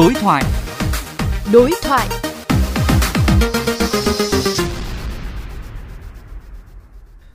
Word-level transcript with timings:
Đối 0.00 0.14
thoại. 0.14 0.44
Đối 1.52 1.70
thoại. 1.82 2.08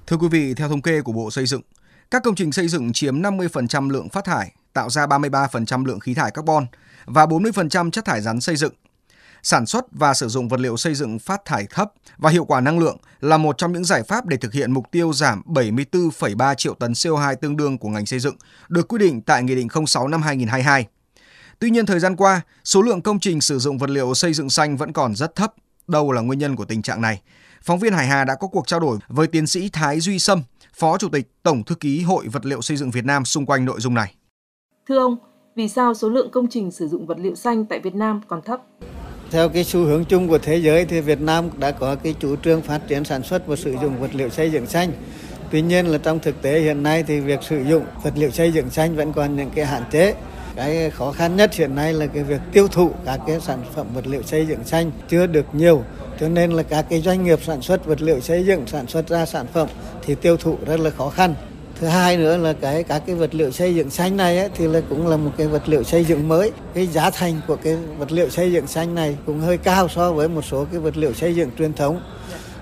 Thưa 0.08 0.18
quý 0.18 0.28
vị, 0.32 0.54
theo 0.54 0.70
thống 0.70 0.82
kê 0.82 1.02
của 1.02 1.12
Bộ 1.12 1.32
Xây 1.32 1.46
dựng, 1.46 1.62
các 2.12 2.24
công 2.24 2.36
trình 2.36 2.52
xây 2.52 2.68
dựng 2.68 2.94
chiếm 2.94 3.22
50% 3.22 3.90
lượng 3.90 4.10
phát 4.10 4.26
thải, 4.26 4.52
tạo 4.74 4.90
ra 4.90 5.06
33% 5.06 5.86
lượng 5.86 6.00
khí 6.00 6.14
thải 6.14 6.32
carbon 6.32 6.66
và 7.06 7.26
40% 7.26 7.92
chất 7.92 8.06
thải 8.06 8.22
rắn 8.22 8.42
xây 8.42 8.56
dựng. 8.56 8.74
Sản 9.44 9.66
xuất 9.66 9.86
và 9.92 10.14
sử 10.14 10.28
dụng 10.28 10.48
vật 10.48 10.60
liệu 10.60 10.78
xây 10.78 10.96
dựng 10.96 11.20
phát 11.20 11.46
thải 11.46 11.68
thấp 11.70 11.92
và 12.18 12.30
hiệu 12.30 12.46
quả 12.46 12.62
năng 12.62 12.80
lượng 12.80 12.98
là 13.22 13.38
một 13.38 13.58
trong 13.58 13.74
những 13.74 13.86
giải 13.86 14.04
pháp 14.04 14.26
để 14.26 14.38
thực 14.38 14.54
hiện 14.54 14.72
mục 14.72 14.92
tiêu 14.92 15.14
giảm 15.14 15.42
74,3 15.46 16.56
triệu 16.56 16.74
tấn 16.74 16.92
CO2 16.92 17.36
tương 17.36 17.58
đương 17.58 17.78
của 17.78 17.90
ngành 17.90 18.06
xây 18.06 18.20
dựng, 18.20 18.36
được 18.70 18.88
quy 18.88 18.98
định 18.98 19.22
tại 19.22 19.44
Nghị 19.44 19.56
định 19.56 19.68
06 19.88 20.08
năm 20.08 20.22
2022. 20.22 20.88
Tuy 21.60 21.70
nhiên 21.70 21.86
thời 21.86 22.00
gian 22.00 22.16
qua, 22.16 22.42
số 22.64 22.82
lượng 22.82 23.02
công 23.02 23.20
trình 23.20 23.42
sử 23.42 23.60
dụng 23.60 23.78
vật 23.78 23.90
liệu 23.90 24.14
xây 24.14 24.34
dựng 24.34 24.50
xanh 24.50 24.78
vẫn 24.78 24.94
còn 24.94 25.16
rất 25.16 25.36
thấp. 25.36 25.54
Đâu 25.88 26.12
là 26.12 26.22
nguyên 26.22 26.40
nhân 26.40 26.56
của 26.56 26.66
tình 26.66 26.82
trạng 26.82 27.02
này? 27.02 27.22
Phóng 27.64 27.80
viên 27.80 27.94
Hải 27.94 28.08
Hà 28.08 28.24
đã 28.24 28.36
có 28.36 28.48
cuộc 28.48 28.68
trao 28.68 28.80
đổi 28.80 28.98
với 29.08 29.28
tiến 29.28 29.48
sĩ 29.48 29.70
Thái 29.70 30.00
Duy 30.00 30.20
Sâm, 30.20 30.44
Phó 30.74 30.98
Chủ 30.98 31.10
tịch 31.10 31.28
Tổng 31.44 31.64
Thư 31.64 31.76
ký 31.76 32.02
Hội 32.02 32.28
Vật 32.28 32.46
liệu 32.46 32.62
Xây 32.62 32.78
dựng 32.78 32.92
Việt 32.92 33.06
Nam 33.06 33.26
xung 33.26 33.46
quanh 33.46 33.66
nội 33.66 33.80
dung 33.80 33.94
này. 33.94 34.16
Thưa 34.88 34.98
ông, 34.98 35.18
vì 35.56 35.68
sao 35.68 35.94
số 35.94 36.10
lượng 36.10 36.32
công 36.32 36.48
trình 36.50 36.72
sử 36.72 36.88
dụng 36.88 37.08
vật 37.08 37.20
liệu 37.20 37.36
xanh 37.36 37.66
tại 37.66 37.80
Việt 37.80 37.96
Nam 37.96 38.22
còn 38.28 38.42
thấp? 38.42 38.62
Theo 39.32 39.50
cái 39.50 39.64
xu 39.64 39.86
hướng 39.86 40.06
chung 40.06 40.28
của 40.28 40.38
thế 40.38 40.58
giới 40.58 40.86
thì 40.86 41.02
Việt 41.02 41.22
Nam 41.22 41.50
đã 41.58 41.72
có 41.72 41.96
cái 41.96 42.16
chủ 42.20 42.36
trương 42.36 42.62
phát 42.62 42.82
triển 42.88 43.04
sản 43.04 43.24
xuất 43.24 43.48
và 43.48 43.56
sử 43.56 43.76
dụng 43.82 44.02
vật 44.02 44.16
liệu 44.16 44.30
xây 44.30 44.52
dựng 44.52 44.68
xanh. 44.68 44.92
Tuy 45.52 45.62
nhiên 45.62 45.86
là 45.86 45.98
trong 45.98 46.20
thực 46.20 46.42
tế 46.42 46.60
hiện 46.60 46.84
nay 46.84 47.04
thì 47.04 47.20
việc 47.20 47.44
sử 47.44 47.64
dụng 47.64 47.86
vật 48.04 48.14
liệu 48.16 48.32
xây 48.32 48.52
dựng 48.52 48.70
xanh 48.70 48.96
vẫn 48.96 49.14
còn 49.14 49.36
những 49.36 49.50
cái 49.56 49.66
hạn 49.66 49.84
chế. 49.92 50.16
Cái 50.56 50.90
khó 50.90 51.12
khăn 51.12 51.36
nhất 51.36 51.54
hiện 51.54 51.76
nay 51.76 51.94
là 51.94 52.06
cái 52.06 52.24
việc 52.24 52.42
tiêu 52.52 52.68
thụ 52.68 52.92
các 53.06 53.20
cái 53.28 53.40
sản 53.40 53.60
phẩm 53.76 53.88
vật 53.94 54.08
liệu 54.08 54.24
xây 54.24 54.46
dựng 54.46 54.64
xanh 54.66 54.92
chưa 55.10 55.28
được 55.28 55.46
nhiều. 55.54 55.84
Cho 56.20 56.30
nên 56.30 56.52
là 56.52 56.64
các 56.64 56.86
cái 56.90 57.02
doanh 57.02 57.24
nghiệp 57.24 57.40
sản 57.44 57.62
xuất 57.62 57.86
vật 57.86 58.02
liệu 58.02 58.20
xây 58.20 58.46
dựng 58.46 58.68
sản 58.68 58.88
xuất 58.88 59.08
ra 59.08 59.26
sản 59.26 59.46
phẩm 59.54 59.68
thì 60.06 60.16
tiêu 60.16 60.38
thụ 60.38 60.58
rất 60.66 60.80
là 60.80 60.90
khó 60.90 61.10
khăn. 61.10 61.36
Thứ 61.80 61.88
hai 61.88 62.18
nữa 62.18 62.38
là 62.38 62.54
cái 62.54 62.84
các 62.84 63.04
cái 63.06 63.16
vật 63.16 63.36
liệu 63.36 63.52
xây 63.52 63.76
dựng 63.76 63.90
xanh 63.90 64.18
này 64.18 64.38
ấy, 64.38 64.50
thì 64.56 64.68
là 64.68 64.82
cũng 64.90 65.08
là 65.08 65.18
một 65.18 65.32
cái 65.38 65.48
vật 65.48 65.70
liệu 65.70 65.84
xây 65.84 66.06
dựng 66.06 66.28
mới. 66.28 66.52
Cái 66.74 66.88
giá 66.88 67.10
thành 67.10 67.42
của 67.48 67.56
cái 67.56 67.76
vật 67.98 68.12
liệu 68.12 68.30
xây 68.30 68.52
dựng 68.52 68.68
xanh 68.68 68.96
này 68.96 69.18
cũng 69.26 69.40
hơi 69.40 69.58
cao 69.58 69.88
so 69.88 70.12
với 70.12 70.28
một 70.28 70.46
số 70.46 70.66
cái 70.72 70.80
vật 70.80 70.98
liệu 70.98 71.14
xây 71.14 71.36
dựng 71.36 71.50
truyền 71.58 71.74
thống 71.74 72.02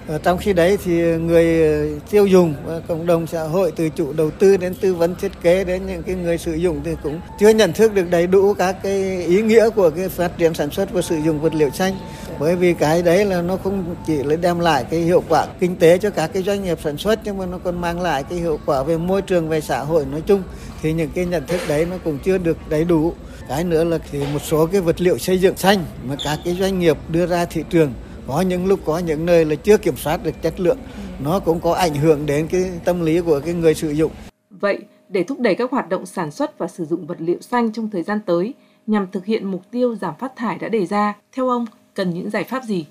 ở 0.08 0.18
trong 0.18 0.38
khi 0.38 0.54
đấy 0.54 0.78
thì 0.84 0.92
người 1.18 1.64
ờ, 1.64 2.00
tiêu 2.10 2.26
dùng 2.26 2.54
và 2.66 2.80
cộng 2.88 3.06
đồng 3.06 3.28
xã 3.28 3.44
hội 3.44 3.72
từ 3.76 3.90
chủ 3.90 4.14
đầu 4.14 4.32
tư 4.32 4.58
đến 4.58 4.76
tư 4.76 4.94
vấn 4.94 5.16
thiết 5.16 5.32
kế 5.42 5.64
đến 5.64 5.88
những 5.88 6.04
cái 6.04 6.16
người 6.16 6.38
sử 6.38 6.54
dụng 6.54 6.82
thì 6.86 6.92
cũng 7.04 7.20
chưa 7.40 7.50
nhận 7.50 7.74
thức 7.74 7.94
được 7.94 8.10
đầy 8.10 8.28
đủ 8.28 8.54
các 8.54 8.76
cái 8.84 9.26
ý 9.26 9.42
nghĩa 9.42 9.70
của 9.70 9.90
cái 9.90 10.10
phát 10.10 10.38
triển 10.38 10.54
sản 10.54 10.72
xuất 10.72 10.94
và 10.94 11.02
sử 11.02 11.18
dụng 11.18 11.42
vật 11.42 11.54
liệu 11.54 11.70
xanh. 11.70 11.94
Bởi 12.40 12.56
vì 12.56 12.74
cái 12.74 13.02
đấy 13.02 13.26
là 13.26 13.42
nó 13.42 13.58
không 13.58 13.96
chỉ 14.08 14.24
là 14.24 14.36
đem 14.36 14.60
lại 14.60 14.86
cái 14.90 15.00
hiệu 15.00 15.24
quả 15.30 15.48
kinh 15.60 15.76
tế 15.76 15.98
cho 15.98 16.10
các 16.10 16.28
cái 16.34 16.44
doanh 16.44 16.64
nghiệp 16.64 16.78
sản 16.84 16.98
xuất, 16.98 17.20
nhưng 17.24 17.38
mà 17.38 17.46
nó 17.46 17.58
còn 17.64 17.82
mang 17.82 18.02
lại 18.02 18.24
cái 18.24 18.40
hiệu 18.40 18.60
quả 18.66 18.84
về 18.84 18.98
môi 18.98 19.22
trường, 19.22 19.50
về 19.50 19.62
xã 19.62 19.80
hội 19.80 20.06
nói 20.12 20.22
chung. 20.26 20.44
Thì 20.82 20.94
những 20.94 21.10
cái 21.16 21.26
nhận 21.26 21.48
thức 21.48 21.62
đấy 21.68 21.86
nó 21.86 21.98
cũng 22.04 22.20
chưa 22.24 22.38
được 22.38 22.58
đầy 22.70 22.84
đủ. 22.84 23.14
Cái 23.50 23.64
nữa 23.64 23.84
là 23.84 23.98
thì 24.12 24.20
một 24.34 24.42
số 24.42 24.66
cái 24.66 24.82
vật 24.82 25.02
liệu 25.02 25.18
xây 25.18 25.38
dựng 25.38 25.58
xanh 25.58 25.86
mà 26.04 26.16
các 26.24 26.40
cái 26.46 26.58
doanh 26.60 26.80
nghiệp 26.80 26.98
đưa 27.10 27.26
ra 27.26 27.46
thị 27.46 27.64
trường 27.70 27.94
có 28.28 28.42
những 28.42 28.66
lúc 28.66 28.80
có 28.86 29.00
những 29.00 29.26
nơi 29.26 29.46
là 29.46 29.56
chưa 29.56 29.78
kiểm 29.78 29.98
soát 29.98 30.24
được 30.24 30.42
chất 30.42 30.60
lượng. 30.60 30.78
Nó 31.24 31.40
cũng 31.40 31.60
có 31.60 31.74
ảnh 31.74 31.96
hưởng 31.96 32.26
đến 32.26 32.48
cái 32.48 32.72
tâm 32.86 33.06
lý 33.06 33.22
của 33.22 33.40
cái 33.40 33.54
người 33.54 33.74
sử 33.74 33.90
dụng. 33.92 34.12
Vậy 34.50 34.80
để 35.10 35.24
thúc 35.24 35.40
đẩy 35.40 35.56
các 35.56 35.72
hoạt 35.72 35.90
động 35.90 36.06
sản 36.06 36.32
xuất 36.32 36.58
và 36.58 36.68
sử 36.68 36.86
dụng 36.86 37.08
vật 37.08 37.18
liệu 37.20 37.38
xanh 37.42 37.72
trong 37.72 37.90
thời 37.90 38.04
gian 38.04 38.20
tới 38.26 38.54
nhằm 38.88 39.08
thực 39.12 39.26
hiện 39.26 39.52
mục 39.52 39.62
tiêu 39.72 39.96
giảm 39.96 40.14
phát 40.20 40.36
thải 40.36 40.58
đã 40.58 40.70
đề 40.70 40.86
ra 40.86 41.14
theo 41.36 41.50
ông 41.50 41.66
cần 41.94 42.10
những 42.10 42.30
giải 42.30 42.44
pháp 42.44 42.64
gì? 42.64 42.86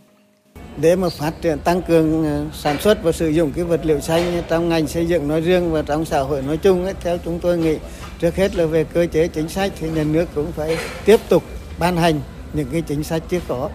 Để 0.76 0.96
mà 0.96 1.08
phát 1.08 1.32
triển 1.42 1.58
tăng 1.58 1.82
cường 1.82 2.24
ờ, 2.24 2.46
sản 2.52 2.78
xuất 2.80 3.02
và 3.02 3.12
sử 3.12 3.28
dụng 3.28 3.52
cái 3.56 3.64
vật 3.64 3.80
liệu 3.84 4.00
xanh 4.00 4.42
trong 4.48 4.68
ngành 4.68 4.86
xây 4.86 5.06
dựng 5.06 5.28
nói 5.28 5.40
riêng 5.40 5.72
và 5.72 5.82
trong 5.82 6.04
xã 6.04 6.20
hội 6.20 6.42
nói 6.42 6.56
chung 6.56 6.84
ấy, 6.84 6.94
theo 7.00 7.18
chúng 7.24 7.38
tôi 7.40 7.58
nghĩ 7.58 7.76
trước 8.18 8.36
hết 8.36 8.56
là 8.56 8.66
về 8.66 8.84
cơ 8.84 9.06
chế 9.06 9.28
chính 9.28 9.48
sách 9.48 9.72
thì 9.80 9.90
nhà 9.90 10.04
nước 10.04 10.28
cũng 10.34 10.52
phải 10.52 10.76
tiếp 11.04 11.20
tục 11.28 11.42
ban 11.78 11.96
hành 11.96 12.20
những 12.54 12.68
cái 12.72 12.80
chính 12.80 13.04
sách 13.04 13.22
chưa 13.28 13.40
có 13.48 13.70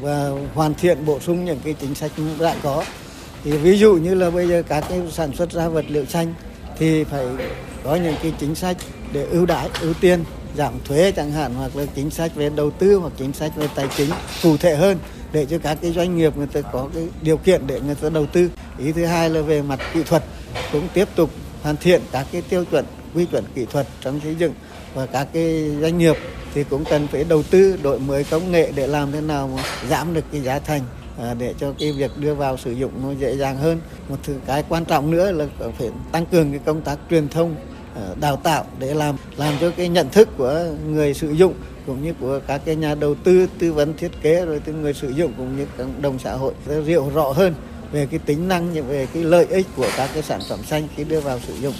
và 0.00 0.30
hoàn 0.54 0.74
thiện, 0.74 1.06
bổ 1.06 1.20
sung 1.20 1.44
những 1.44 1.60
cái 1.64 1.74
chính 1.80 1.94
sách 1.94 2.12
đã 2.38 2.56
có. 2.62 2.84
Thì 3.44 3.50
ví 3.50 3.78
dụ 3.78 3.94
như 3.94 4.14
là 4.14 4.30
bây 4.30 4.48
giờ 4.48 4.62
các 4.68 4.84
cái 4.88 5.00
sản 5.12 5.32
xuất 5.36 5.52
ra 5.52 5.68
vật 5.68 5.84
liệu 5.88 6.04
xanh 6.06 6.34
thì 6.78 7.04
phải 7.04 7.26
có 7.84 7.94
những 7.94 8.14
cái 8.22 8.32
chính 8.40 8.54
sách 8.54 8.76
để 9.12 9.24
ưu 9.24 9.46
đãi, 9.46 9.68
ưu 9.80 9.94
tiên, 9.94 10.24
giảm 10.56 10.72
thuế 10.84 11.12
chẳng 11.12 11.32
hạn, 11.32 11.54
hoặc 11.54 11.76
là 11.76 11.84
chính 11.94 12.10
sách 12.10 12.34
về 12.34 12.50
đầu 12.56 12.70
tư 12.70 12.96
hoặc 12.96 13.12
chính 13.16 13.32
sách 13.32 13.52
về 13.56 13.68
tài 13.74 13.88
chính 13.96 14.10
cụ 14.42 14.56
thể 14.56 14.76
hơn 14.76 14.98
để 15.32 15.46
cho 15.46 15.58
các 15.58 15.78
cái 15.82 15.92
doanh 15.92 16.16
nghiệp 16.16 16.36
người 16.36 16.46
ta 16.46 16.60
có 16.60 16.88
cái 16.94 17.08
điều 17.22 17.36
kiện 17.36 17.66
để 17.66 17.80
người 17.80 17.94
ta 17.94 18.08
đầu 18.08 18.26
tư. 18.26 18.50
Ý 18.78 18.92
thứ 18.92 19.04
hai 19.04 19.30
là 19.30 19.40
về 19.40 19.62
mặt 19.62 19.80
kỹ 19.94 20.02
thuật, 20.02 20.24
cũng 20.72 20.88
tiếp 20.94 21.08
tục 21.16 21.30
hoàn 21.62 21.76
thiện 21.76 22.00
các 22.12 22.26
cái 22.32 22.42
tiêu 22.42 22.64
chuẩn, 22.64 22.84
quy 23.14 23.26
chuẩn 23.26 23.44
kỹ 23.54 23.66
thuật 23.72 23.86
trong 24.00 24.20
xây 24.24 24.34
dựng 24.34 24.52
và 24.94 25.06
các 25.06 25.28
cái 25.32 25.70
doanh 25.80 25.98
nghiệp 25.98 26.16
thì 26.54 26.64
cũng 26.64 26.84
cần 26.84 27.06
phải 27.06 27.24
đầu 27.24 27.42
tư 27.42 27.78
đổi 27.82 27.98
mới 27.98 28.24
công 28.24 28.52
nghệ 28.52 28.72
để 28.74 28.86
làm 28.86 29.12
thế 29.12 29.20
nào 29.20 29.50
mà 29.56 29.62
giảm 29.88 30.14
được 30.14 30.24
cái 30.32 30.40
giá 30.40 30.58
thành 30.58 30.82
à, 31.22 31.34
để 31.38 31.54
cho 31.58 31.72
cái 31.78 31.92
việc 31.92 32.10
đưa 32.16 32.34
vào 32.34 32.56
sử 32.56 32.72
dụng 32.72 32.90
nó 33.02 33.12
dễ 33.20 33.36
dàng 33.36 33.56
hơn. 33.56 33.80
Một 34.08 34.16
thứ 34.22 34.34
cái 34.46 34.64
quan 34.68 34.84
trọng 34.84 35.10
nữa 35.10 35.32
là 35.32 35.46
phải 35.78 35.90
tăng 36.12 36.26
cường 36.26 36.50
cái 36.50 36.60
công 36.64 36.80
tác 36.80 36.98
truyền 37.10 37.28
thông 37.28 37.54
à, 37.96 38.02
đào 38.20 38.36
tạo 38.36 38.64
để 38.78 38.94
làm 38.94 39.16
làm 39.36 39.54
cho 39.60 39.70
cái 39.70 39.88
nhận 39.88 40.10
thức 40.10 40.28
của 40.36 40.64
người 40.88 41.14
sử 41.14 41.30
dụng 41.30 41.54
cũng 41.86 42.02
như 42.02 42.12
của 42.20 42.40
các 42.46 42.60
cái 42.64 42.76
nhà 42.76 42.94
đầu 42.94 43.14
tư 43.14 43.46
tư 43.58 43.72
vấn 43.72 43.96
thiết 43.96 44.10
kế 44.22 44.46
rồi 44.46 44.60
từ 44.64 44.72
người 44.72 44.94
sử 44.94 45.08
dụng 45.08 45.32
cũng 45.36 45.56
như 45.56 45.66
cộng 45.78 46.02
đồng 46.02 46.18
xã 46.18 46.32
hội 46.32 46.54
hiểu 46.84 47.10
rõ 47.14 47.32
hơn 47.32 47.54
về 47.92 48.06
cái 48.10 48.20
tính 48.26 48.48
năng, 48.48 48.86
về 48.88 49.06
cái 49.14 49.24
lợi 49.24 49.46
ích 49.50 49.66
của 49.76 49.88
các 49.96 50.10
cái 50.14 50.22
sản 50.22 50.40
phẩm 50.48 50.58
xanh 50.66 50.88
khi 50.96 51.04
đưa 51.04 51.20
vào 51.20 51.38
sử 51.46 51.54
dụng. 51.54 51.74